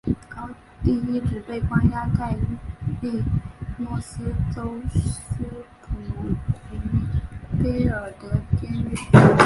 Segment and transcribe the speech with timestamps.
[0.29, 0.49] 高
[0.83, 2.35] 蒂一直被关押在
[3.03, 3.23] 伊利
[3.77, 5.43] 诺斯州斯
[5.83, 6.33] 普
[6.71, 7.07] 林
[7.63, 8.27] 菲尔德
[8.59, 8.95] 监狱。